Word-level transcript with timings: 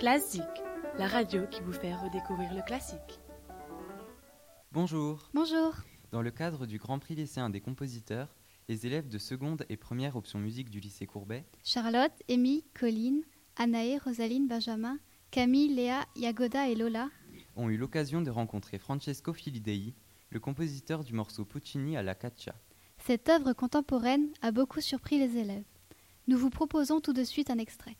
Classique, 0.00 0.42
la 0.96 1.06
radio 1.06 1.46
qui 1.46 1.60
vous 1.60 1.74
fait 1.74 1.94
redécouvrir 1.94 2.54
le 2.54 2.62
classique. 2.62 3.20
Bonjour. 4.72 5.28
Bonjour. 5.34 5.74
Dans 6.10 6.22
le 6.22 6.30
cadre 6.30 6.64
du 6.64 6.78
Grand 6.78 6.98
Prix 6.98 7.16
lycéen 7.16 7.50
des 7.50 7.60
compositeurs, 7.60 8.34
les 8.70 8.86
élèves 8.86 9.08
de 9.10 9.18
seconde 9.18 9.66
et 9.68 9.76
première 9.76 10.16
option 10.16 10.38
musique 10.38 10.70
du 10.70 10.80
lycée 10.80 11.04
Courbet, 11.04 11.44
Charlotte, 11.62 12.14
Amy, 12.30 12.64
Colline, 12.72 13.20
Anaë, 13.56 13.98
Rosaline, 13.98 14.48
Benjamin, 14.48 14.98
Camille, 15.30 15.74
Léa, 15.74 16.06
Yagoda 16.16 16.70
et 16.70 16.76
Lola 16.76 17.10
ont 17.54 17.68
eu 17.68 17.76
l'occasion 17.76 18.22
de 18.22 18.30
rencontrer 18.30 18.78
Francesco 18.78 19.34
Filidei, 19.34 19.92
le 20.30 20.40
compositeur 20.40 21.04
du 21.04 21.12
morceau 21.12 21.44
Puccini 21.44 21.98
à 21.98 22.02
la 22.02 22.14
Caccia. 22.14 22.54
Cette 23.04 23.28
œuvre 23.28 23.52
contemporaine 23.52 24.28
a 24.40 24.50
beaucoup 24.50 24.80
surpris 24.80 25.18
les 25.18 25.36
élèves. 25.36 25.68
Nous 26.26 26.38
vous 26.38 26.48
proposons 26.48 27.02
tout 27.02 27.12
de 27.12 27.22
suite 27.22 27.50
un 27.50 27.58
extrait. 27.58 27.98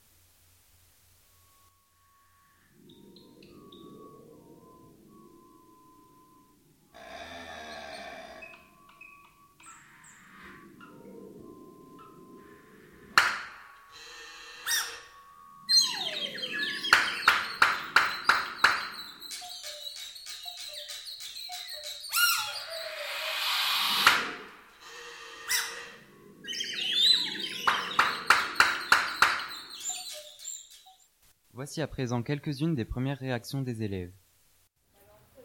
Voici 31.60 31.82
à 31.82 31.86
présent 31.86 32.22
quelques-unes 32.22 32.74
des 32.74 32.86
premières 32.86 33.18
réactions 33.18 33.60
des 33.60 33.82
élèves. 33.82 34.12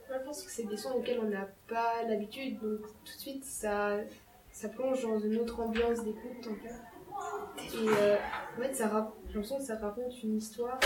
Moi, 0.08 0.18
je 0.18 0.24
pense 0.24 0.44
que 0.44 0.50
c'est 0.50 0.64
des 0.64 0.78
sons 0.78 0.92
auxquels 0.94 1.20
on 1.20 1.28
n'a 1.28 1.50
pas 1.68 2.04
l'habitude, 2.08 2.58
donc 2.62 2.80
tout 3.04 3.14
de 3.18 3.20
suite 3.20 3.44
ça, 3.44 3.98
ça 4.50 4.70
plonge 4.70 5.02
dans 5.02 5.20
une 5.20 5.36
autre 5.36 5.60
ambiance 5.60 6.06
d'écoute 6.06 6.48
en 6.50 6.56
fait. 6.56 7.76
Et 7.76 7.90
euh, 7.90 8.16
en 8.58 8.62
fait, 8.62 8.74
ça 8.74 8.88
rap- 8.88 9.14
j'ai 9.28 9.34
l'impression 9.34 9.58
que 9.58 9.64
ça 9.66 9.76
raconte 9.76 10.24
une 10.24 10.38
histoire 10.38 10.80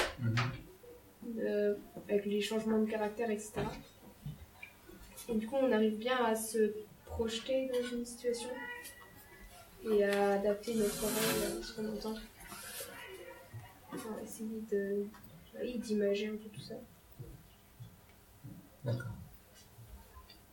euh, 1.37 1.75
avec 2.07 2.25
les 2.25 2.41
changements 2.41 2.79
de 2.79 2.89
caractère, 2.89 3.29
etc. 3.29 3.61
Et 5.29 5.35
du 5.35 5.45
coup, 5.45 5.57
on 5.61 5.71
arrive 5.71 5.99
bien 5.99 6.25
à 6.25 6.35
se 6.35 6.73
projeter 7.05 7.69
dans 7.71 7.87
une 7.95 8.03
situation 8.03 8.49
et 9.91 10.03
à 10.05 10.31
adapter 10.31 10.73
notre 10.73 11.03
oreille 11.03 11.59
à 11.59 11.63
ce 11.63 11.73
qu'on 11.75 11.87
entend. 11.87 12.19
Enfin, 13.93 14.09
essayer 14.23 14.61
de, 14.71 15.05
oui, 15.61 15.77
d'imager 15.79 16.27
un 16.27 16.35
peu 16.37 16.49
tout 16.49 16.61
ça. 16.61 16.75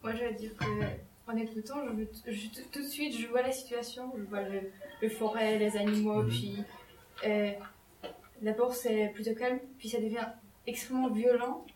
Moi, 0.03 0.15
je 0.15 0.21
vais 0.25 0.35
dire 0.35 0.57
que 0.57 0.65
en 1.29 1.37
écoutant, 1.37 1.77
je, 2.27 2.47
tout- 2.49 2.69
tout 2.71 2.83
de 2.83 2.89
suite, 2.89 3.17
je 3.17 3.27
vois 3.27 3.43
la 3.43 3.51
situation, 3.53 4.13
je 4.17 4.23
vois 4.23 4.43
le, 4.43 4.61
le 5.03 5.09
forêt, 5.09 5.59
les 5.59 5.77
animaux, 5.77 6.23
puis 6.25 6.63
euh, 7.27 7.51
d'abord 8.43 8.73
c'est 8.75 9.09
plutôt 9.15 9.35
calme, 9.35 9.59
puis 9.79 9.89
ça 9.89 9.99
devient 10.01 10.27
extrêmement 10.67 11.11
violent, 11.11 11.67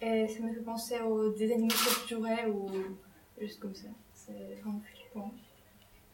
et 0.00 0.28
ça 0.28 0.40
me 0.40 0.52
fait 0.54 0.60
penser 0.60 1.00
aux 1.00 1.30
des 1.32 1.52
animaux 1.52 1.68
torturaient 1.70 2.46
ou 2.46 2.70
juste 3.40 3.58
comme 3.60 3.74
ça. 3.74 3.88
C'est 4.14 4.54
vraiment 4.62 4.80
flippant. 4.80 5.32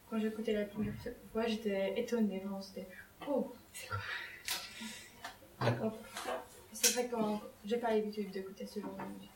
Quand 0.09 0.19
j'ai 0.19 0.29
écouté 0.29 0.53
la 0.55 0.65
première 0.65 0.95
fois, 1.33 1.47
j'étais 1.47 2.01
étonnée, 2.01 2.39
vraiment, 2.39 2.63
c'était 2.63 2.89
oh, 3.29 3.53
c'est 3.75 3.89
quoi? 3.89 3.99
C'est 6.73 6.93
vrai 6.95 7.09
que 7.09 7.17
j'ai 7.65 7.79
pas 7.79 7.91
l'habitude 7.95 8.31
d'écouter 8.31 8.67
ce 8.67 8.81
genre 8.81 8.95
de 8.97 9.15
musique. 9.15 9.31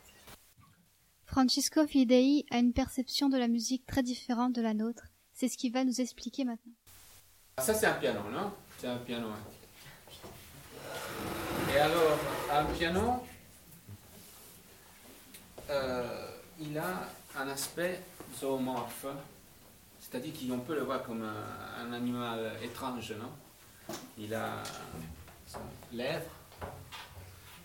Francisco 1.25 1.87
Filidei 1.87 2.45
a 2.51 2.59
une 2.59 2.73
perception 2.73 3.29
de 3.29 3.39
la 3.39 3.49
musique 3.49 3.87
très 3.87 4.03
différente 4.03 4.53
de 4.53 4.61
la 4.63 4.75
nôtre. 4.75 5.05
C'est 5.33 5.49
ce 5.49 5.57
qu'il 5.57 5.73
va 5.73 5.85
nous 5.85 6.01
expliquer 6.01 6.45
maintenant. 6.45 6.73
Ça, 7.59 7.73
c'est 7.75 7.87
un 7.87 7.95
piano, 7.95 8.21
non? 8.31 8.53
C'est 8.79 8.89
un 8.89 8.99
piano. 8.99 9.29
hein. 9.29 9.39
Et 11.73 11.79
alors, 11.79 12.19
un 12.53 12.65
piano, 12.65 13.25
euh, 15.71 16.31
il 16.61 16.77
a 16.79 17.09
un 17.37 17.49
aspect 17.49 18.01
zoomorphe, 18.39 19.07
c'est-à-dire 20.01 20.33
qu'on 20.35 20.59
peut 20.59 20.75
le 20.75 20.83
voir 20.83 21.03
comme 21.05 21.23
un, 21.23 21.81
un 21.87 21.93
animal 21.93 22.53
étrange, 22.63 23.13
non? 23.13 23.95
Il 24.19 24.35
a 24.35 24.63
lèvres, 25.93 26.31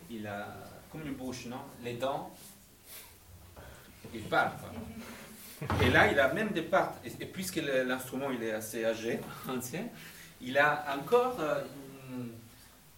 il 0.10 0.26
a 0.28 0.48
comme 0.92 1.06
une 1.06 1.14
bouche, 1.16 1.46
non? 1.48 1.62
Les 1.84 1.94
dents, 1.94 2.32
il 4.14 4.22
parle. 4.24 4.52
quoi. 4.60 5.78
Et 5.86 5.90
là, 5.90 6.12
il 6.12 6.20
a 6.20 6.32
même 6.34 6.50
des 6.50 6.62
parts. 6.62 6.94
Et, 7.04 7.10
et 7.24 7.26
puisque 7.26 7.58
l'instrument 7.58 8.30
il 8.32 8.44
est 8.44 8.52
assez 8.52 8.86
âgé, 8.86 9.20
ancien, 9.50 9.88
il 10.42 10.58
a 10.58 10.86
encore 10.98 11.38
euh, 11.40 11.64
une, 12.12 12.32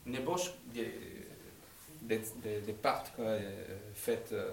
une 0.08 0.16
ébauche 0.16 0.52
des, 0.74 0.94
des, 2.02 2.22
des- 2.44 2.62
des 2.62 2.74
parts 2.74 3.04
euh, 3.19 3.40
faites 3.96 4.30
euh, 4.34 4.52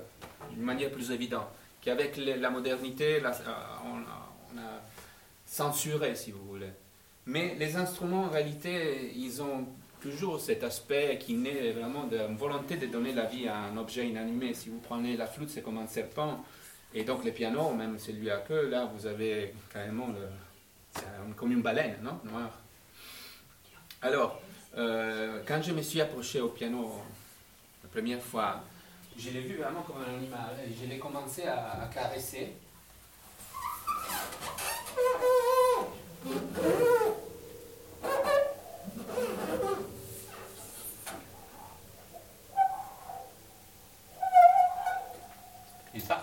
d'une 0.51 0.63
manière 0.63 0.91
plus 0.91 1.11
évidente. 1.11 1.49
Qu'avec 1.81 2.17
la 2.17 2.51
modernité, 2.51 3.21
là, 3.21 3.33
euh, 3.47 3.53
on, 3.85 3.99
a- 3.99 4.33
on 4.55 4.59
a 4.59 4.81
censuré, 5.47 6.15
si 6.15 6.31
vous 6.31 6.45
voulez. 6.45 6.71
Mais 7.27 7.55
les 7.59 7.77
instruments, 7.77 8.25
en 8.25 8.31
réalité, 8.31 9.13
ils 9.17 9.43
ont 9.43 9.67
toujours 10.05 10.39
cet 10.39 10.63
aspect 10.63 11.19
qui 11.19 11.33
naît 11.33 11.73
vraiment 11.73 12.05
d'une 12.05 12.37
volonté 12.37 12.77
de 12.77 12.85
donner 12.87 13.15
la 13.15 13.25
vie 13.25 13.49
à 13.49 13.57
un 13.57 13.77
objet 13.79 14.07
inanimé. 14.07 14.53
Si 14.53 14.69
vous 14.69 14.79
prenez 14.79 15.17
la 15.17 15.27
flûte, 15.27 15.49
c'est 15.49 15.63
comme 15.63 15.79
un 15.79 15.87
serpent. 15.87 16.45
Et 16.93 17.05
donc 17.05 17.25
les 17.25 17.33
pianos, 17.33 17.73
même 17.73 17.99
celui 17.99 18.31
à 18.31 18.37
queue, 18.37 18.69
là, 18.69 18.85
vous 18.95 19.07
avez 19.07 19.55
carrément 19.73 20.09
le, 20.09 20.29
comme 21.37 21.53
une 21.53 21.63
baleine, 21.63 21.97
non? 22.03 22.21
Noire. 22.23 22.51
Alors, 24.03 24.43
euh, 24.77 25.41
quand 25.47 25.63
je 25.63 25.73
me 25.73 25.81
suis 25.81 26.03
approché 26.03 26.43
au 26.43 26.51
piano 26.51 27.01
la 27.83 27.89
première 27.89 28.23
fois, 28.23 28.63
je 29.17 29.31
l'ai 29.31 29.41
vu 29.41 29.57
vraiment 29.57 29.83
comme 29.83 30.03
un 30.03 30.19
animal. 30.19 30.51
Je 30.79 30.87
l'ai 30.87 30.99
commencé 30.99 31.45
à 31.45 31.89
caresser. 31.93 32.53
Il 45.95 46.03
parle. 46.03 46.23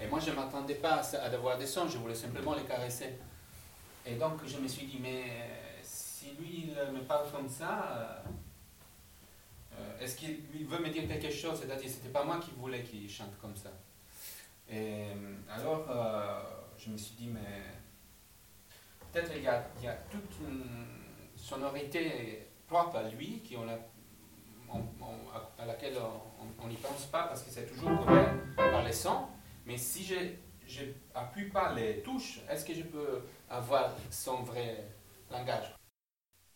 Et 0.00 0.06
moi, 0.06 0.20
je 0.20 0.30
ne 0.30 0.36
m'attendais 0.60 0.74
pas 0.74 1.00
à, 1.22 1.28
devoir 1.30 1.56
des 1.58 1.66
sons, 1.66 1.88
je 1.88 1.98
voulais 1.98 2.14
simplement 2.14 2.54
les 2.54 2.64
caresser. 2.64 3.18
Et 4.06 4.14
donc, 4.16 4.44
je 4.46 4.58
me 4.58 4.68
suis 4.68 4.86
dit, 4.86 4.98
mais 5.00 5.22
euh, 5.24 5.78
si 5.82 6.32
lui, 6.38 6.70
il 6.86 6.92
me 6.92 7.00
parle 7.02 7.30
comme 7.30 7.48
ça, 7.48 7.84
euh, 7.96 8.30
euh, 9.78 10.00
est-ce 10.00 10.16
qu'il 10.16 10.66
veut 10.66 10.78
me 10.78 10.88
dire 10.90 11.06
quelque 11.08 11.30
chose? 11.30 11.58
C'est-à-dire, 11.60 11.88
c'était 11.88 12.08
pas 12.10 12.24
moi 12.24 12.38
qui 12.40 12.50
voulais 12.52 12.82
qu'il 12.82 13.08
chante 13.08 13.38
comme 13.40 13.56
ça. 13.56 13.70
Et 14.70 15.06
alors, 15.50 15.86
je 16.78 16.90
me 16.90 16.96
suis 16.96 17.14
dit, 17.16 17.26
mais 17.28 17.40
peut-être 19.12 19.32
il 19.34 19.40
il 19.78 19.84
y 19.84 19.88
a 19.88 19.94
toute 20.10 20.36
une 20.46 20.86
sonorité 21.36 22.46
propre 22.68 22.96
à 22.96 23.02
lui 23.08 23.40
qui 23.40 23.56
on 23.56 23.68
a- 23.68 23.78
on- 24.72 25.58
à- 25.58 25.66
laquelle 25.66 25.96
on 26.62 26.68
n'y 26.68 26.76
pense 26.76 27.06
pas 27.06 27.24
parce 27.24 27.42
que 27.42 27.50
c'est 27.50 27.66
toujours 27.66 27.98
couvert 27.98 28.32
par 28.56 28.84
les 28.84 28.92
sons. 28.92 29.26
Mais 29.66 29.76
si 29.76 30.04
je 30.04 30.14
je 30.70 30.84
appuie 31.14 31.48
pas 31.50 31.74
les 31.74 32.00
touches, 32.02 32.40
est-ce 32.48 32.64
que 32.64 32.74
je 32.74 32.82
peux 32.82 33.22
avoir 33.48 33.96
son 34.10 34.42
vrai 34.42 34.86
langage? 35.30 35.74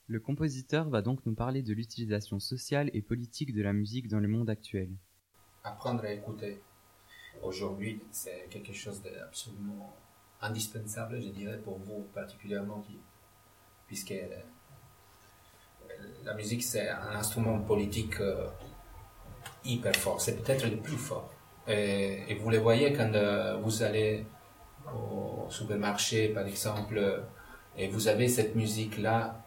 Le 0.06 0.20
compositeur 0.20 0.88
va 0.88 1.02
donc 1.02 1.24
nous 1.26 1.34
parler 1.34 1.62
de 1.62 1.72
l'utilisation 1.72 2.38
sociale 2.38 2.90
et 2.92 3.02
politique 3.02 3.52
de 3.54 3.62
la 3.62 3.72
musique 3.72 4.06
dans 4.08 4.20
le 4.20 4.28
monde 4.28 4.50
actuel. 4.50 4.90
apprendre 5.64 6.04
à 6.04 6.12
écouter. 6.12 6.60
Aujourd'hui, 7.42 8.00
c'est 8.10 8.46
quelque 8.50 8.72
chose 8.72 9.02
d'absolument 9.02 9.96
indispensable, 10.40 11.20
je 11.20 11.28
dirais, 11.28 11.58
pour 11.58 11.78
vous 11.78 12.02
particulièrement, 12.14 12.80
qui, 12.82 12.98
puisque 13.86 14.12
euh, 14.12 14.40
la 16.24 16.34
musique, 16.34 16.62
c'est 16.62 16.88
un 16.88 17.16
instrument 17.16 17.58
politique 17.60 18.20
euh, 18.20 18.48
hyper 19.64 19.96
fort. 19.96 20.20
C'est 20.20 20.36
peut-être 20.36 20.66
le 20.68 20.76
plus 20.76 20.98
fort. 20.98 21.33
Et, 21.66 22.24
et 22.28 22.34
vous 22.34 22.50
le 22.50 22.58
voyez 22.58 22.92
quand 22.92 23.12
euh, 23.14 23.56
vous 23.62 23.82
allez 23.82 24.26
au 24.92 25.50
supermarché, 25.50 26.28
par 26.28 26.46
exemple, 26.46 26.98
euh, 26.98 27.20
et 27.76 27.88
vous 27.88 28.08
avez 28.08 28.28
cette 28.28 28.54
musique-là 28.54 29.40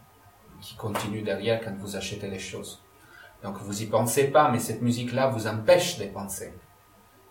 qui 0.62 0.76
continue 0.76 1.22
derrière 1.22 1.64
quand 1.64 1.76
vous 1.78 1.96
achetez 1.96 2.28
les 2.28 2.40
choses. 2.40 2.82
Donc 3.44 3.58
vous 3.60 3.82
y 3.84 3.86
pensez 3.86 4.26
pas, 4.26 4.50
mais 4.52 4.60
cette 4.60 4.82
musique-là 4.82 5.28
vous 5.28 5.48
empêche 5.48 6.00
de 6.00 6.06
penser. 6.06 6.54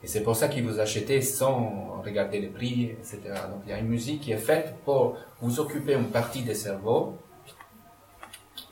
Et 0.02 0.06
c'est 0.06 0.22
pour 0.22 0.36
ça 0.36 0.48
que 0.48 0.60
vous 0.60 0.78
achetez 0.78 1.20
sans 1.20 2.00
regarder 2.04 2.40
les 2.40 2.48
prix, 2.48 2.90
etc. 2.90 3.18
Donc 3.50 3.62
il 3.64 3.70
y 3.70 3.72
a 3.72 3.78
une 3.78 3.88
musique 3.88 4.20
qui 4.20 4.32
est 4.32 4.38
faite 4.38 4.76
pour 4.84 5.16
vous 5.40 5.58
occuper 5.58 5.94
une 5.94 6.10
partie 6.10 6.42
des 6.42 6.54
cerveaux 6.54 7.18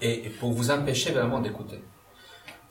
et 0.01 0.31
pour 0.39 0.53
vous 0.53 0.71
empêcher 0.71 1.13
vraiment 1.13 1.41
d'écouter. 1.41 1.83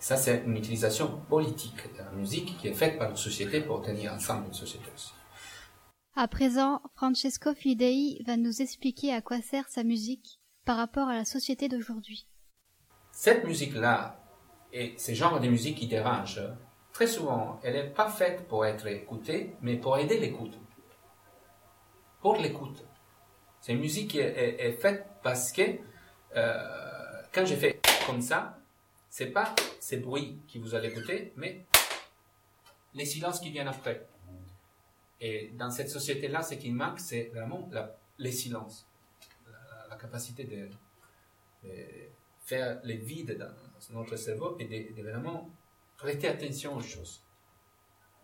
Ça, 0.04 0.18
c'est 0.18 0.44
une 0.46 0.58
utilisation 0.58 1.22
politique 1.30 1.82
de 1.94 2.00
la 2.00 2.12
musique 2.12 2.58
qui 2.58 2.68
est 2.68 2.74
faite 2.74 2.98
par 2.98 3.12
la 3.12 3.16
société 3.16 3.62
pour 3.62 3.82
tenir 3.82 4.12
ensemble 4.12 4.48
une 4.48 4.54
société 4.54 4.84
aussi. 4.94 5.14
À 6.18 6.28
présent, 6.28 6.82
Francesco 6.94 7.54
Fidei 7.54 8.22
va 8.28 8.36
nous 8.36 8.62
expliquer 8.62 9.14
à 9.14 9.22
quoi 9.22 9.42
sert 9.42 9.70
sa 9.70 9.86
musique 9.86 10.42
par 10.66 10.76
rapport 10.76 11.08
à 11.08 11.16
la 11.16 11.24
société 11.24 11.70
d'aujourd'hui. 11.70 12.28
Cette 13.14 13.46
musique-là 13.46 14.20
et 14.74 14.94
ce 14.98 15.14
genre 15.14 15.40
de 15.40 15.48
musique 15.48 15.78
qui 15.78 15.88
dérange, 15.88 16.42
très 16.92 17.08
souvent, 17.08 17.62
elle 17.64 17.76
n'est 17.76 17.90
pas 17.90 18.10
faite 18.10 18.46
pour 18.50 18.66
être 18.66 18.88
écoutée, 18.88 19.56
mais 19.62 19.78
pour 19.78 19.98
aider 19.98 20.20
l'écoute. 20.20 20.60
Pour 22.20 22.36
l'écoute. 22.36 22.86
C'est 23.62 23.72
une 23.72 23.80
musique 23.80 24.12
qui 24.12 24.20
est, 24.20 24.78
faite 24.82 25.08
parce 25.24 25.54
que 25.54 25.62
euh, 26.36 27.22
quand 27.32 27.46
je 27.46 27.56
fais 27.56 27.80
comme 28.06 28.22
ça, 28.22 28.60
c'est 29.13 29.27
pas 29.27 29.54
ces 29.80 29.98
bruits 29.98 30.39
qui 30.48 30.57
vous 30.57 30.74
allez 30.74 30.88
écouter, 30.88 31.33
mais 31.36 31.68
les 32.95 33.06
silences 33.06 33.39
qui 33.39 33.51
viennent 33.51 33.68
après. 33.68 34.07
Et 35.21 35.51
dans 35.54 35.69
cette 35.69 35.92
société-là, 35.92 36.42
ce 36.42 36.56
qui 36.56 36.71
manque, 36.71 37.00
c'est 37.00 37.25
vraiment 37.25 37.69
les 38.18 38.31
silences, 38.31 38.88
la, 39.88 39.95
capacité 39.98 40.45
de, 40.45 40.68
faire 42.39 42.80
les 42.83 42.98
vides 42.98 43.38
dans 43.38 43.54
notre 44.00 44.15
cerveau 44.15 44.57
et 44.57 44.65
de, 44.65 45.04
vraiment 45.04 45.48
prêter 45.95 46.27
attention 46.27 46.75
aux 46.75 46.81
choses. 46.81 47.24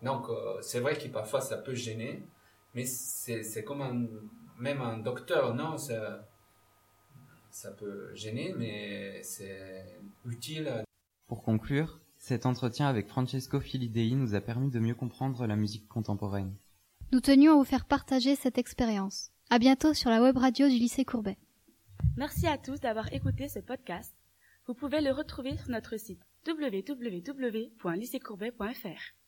Donc, 0.02 0.28
euh, 0.28 0.60
c'est 0.60 0.80
vrai 0.80 0.98
que 0.98 1.06
parfois 1.06 1.40
ça 1.40 1.58
peut 1.58 1.76
gêner, 1.76 2.26
mais 2.74 2.84
c'est 2.84 3.62
comme 3.62 4.28
même 4.58 4.82
un 4.82 4.98
docteur, 4.98 5.54
non, 5.54 5.76
ça 7.50 7.72
peut 7.72 8.14
gêner, 8.14 8.54
mais 8.56 9.22
c'est 9.22 9.84
utile. 10.24 10.84
Pour 11.26 11.42
conclure, 11.42 12.00
cet 12.18 12.46
entretien 12.46 12.86
avec 12.86 13.08
Francesco 13.08 13.60
Filidei 13.60 14.14
nous 14.14 14.34
a 14.34 14.40
permis 14.40 14.70
de 14.70 14.78
mieux 14.78 14.94
comprendre 14.94 15.46
la 15.46 15.56
musique 15.56 15.88
contemporaine. 15.88 16.54
Nous 17.12 17.20
tenions 17.20 17.52
à 17.52 17.56
vous 17.56 17.64
faire 17.64 17.86
partager 17.86 18.36
cette 18.36 18.58
expérience. 18.58 19.32
À 19.50 19.58
bientôt 19.58 19.94
sur 19.94 20.10
la 20.10 20.22
web 20.22 20.36
radio 20.36 20.68
du 20.68 20.76
lycée 20.76 21.04
Courbet. 21.04 21.38
Merci 22.16 22.46
à 22.46 22.56
tous 22.56 22.78
d'avoir 22.80 23.12
écouté 23.12 23.48
ce 23.48 23.58
podcast. 23.58 24.14
Vous 24.66 24.74
pouvez 24.74 25.00
le 25.00 25.10
retrouver 25.10 25.56
sur 25.56 25.70
notre 25.70 25.96
site 25.96 26.22
www.lycéecourbet.fr. 26.46 29.19